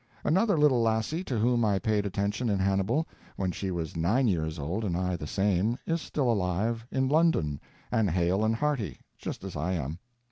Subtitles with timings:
[0.23, 4.57] Another little lassie to whom I paid attention in Hannibal when she was nine years
[4.57, 9.73] old and I the same, is still alive—in London—and hale and hearty, just as I
[9.73, 9.99] am.